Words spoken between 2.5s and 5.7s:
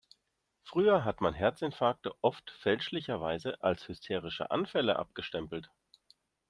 fälschlicherweise als hysterische Anfälle abgestempelt.